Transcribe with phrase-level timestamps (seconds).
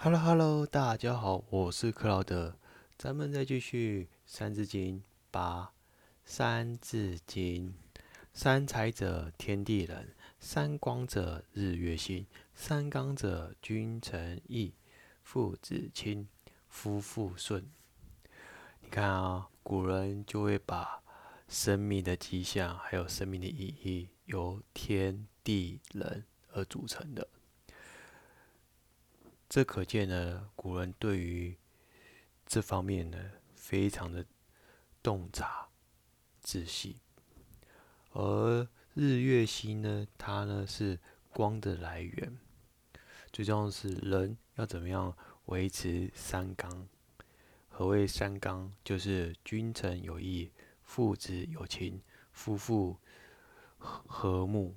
[0.00, 2.56] Hello Hello，大家好，我是克劳德，
[2.96, 5.00] 咱们再继续《三字经》
[5.32, 5.64] 八，
[6.24, 7.70] 《三字经》：
[8.32, 10.04] 三才者，天地人；
[10.38, 14.72] 三光者，日月星；三纲者，君臣义，
[15.24, 16.28] 父子亲，
[16.68, 17.68] 夫妇顺。
[18.80, 21.02] 你看啊，古人就会把
[21.48, 27.28] 生命的迹象，还有生命的意义，由天地人而组成的。
[29.48, 31.56] 这可见呢，古人对于
[32.44, 33.18] 这方面呢，
[33.56, 34.26] 非常的
[35.02, 35.68] 洞察
[36.42, 36.98] 仔细。
[38.12, 42.38] 而日月星呢，它呢是光的来源，
[43.32, 45.16] 最重要的是人要怎么样
[45.46, 46.86] 维持三纲？
[47.68, 48.70] 何谓三纲？
[48.84, 50.52] 就是君臣有义，
[50.82, 52.02] 父子有情，
[52.32, 52.98] 夫妇
[53.78, 54.74] 和睦。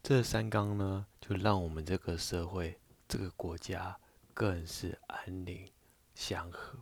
[0.00, 2.78] 这三纲呢，就让我们这个社会。
[3.12, 3.94] 这个国家
[4.32, 5.70] 更是安宁
[6.14, 6.78] 祥和，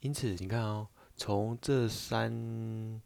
[0.00, 3.00] 因此你看哦，从这三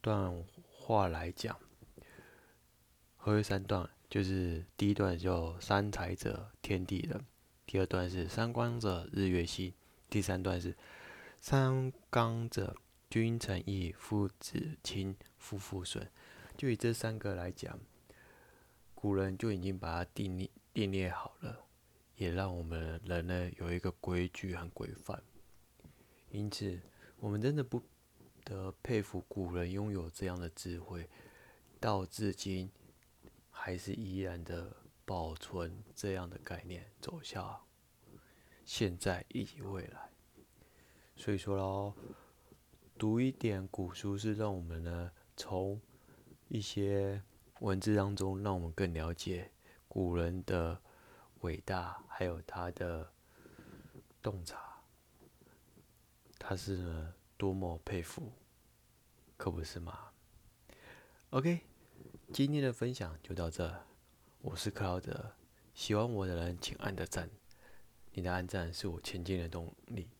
[0.00, 1.56] 段话来讲，
[3.16, 3.88] 何为三段？
[4.10, 7.20] 就是第一段叫三才者，天地人；
[7.66, 9.70] 第二段是三光者，日月星；
[10.10, 10.76] 第三段是
[11.40, 12.74] 三纲者，
[13.08, 16.10] 君臣义，父子亲，夫妇顺。
[16.56, 17.78] 就以这三个来讲。
[18.98, 21.66] 古人就已经把它定立、定列好了，
[22.16, 25.22] 也让我们人呢有一个规矩和规范。
[26.30, 26.80] 因此，
[27.18, 27.80] 我们真的不
[28.42, 31.08] 得佩服古人拥有这样的智慧，
[31.78, 32.70] 到至今
[33.50, 34.74] 还是依然的
[35.04, 37.60] 保存这样的概念，走向
[38.64, 40.10] 现在以及未来。
[41.14, 41.94] 所以说喽，
[42.96, 45.78] 读一点古书是让我们呢从
[46.48, 47.22] 一些。
[47.60, 49.50] 文字当中，让我们更了解
[49.88, 50.80] 古人的
[51.40, 53.10] 伟大，还有他的
[54.22, 54.58] 洞察，
[56.38, 58.30] 他是呢多么佩服，
[59.36, 60.10] 可不是吗
[61.30, 61.60] ？OK，
[62.32, 63.84] 今天的分享就到这，
[64.42, 65.32] 我是克劳德，
[65.74, 67.30] 喜欢我的人请按个赞，
[68.12, 70.10] 你的按赞是我前进的动力。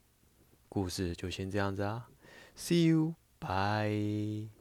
[0.69, 2.09] 故事就先这样子啊
[2.57, 4.56] ，See you，bye。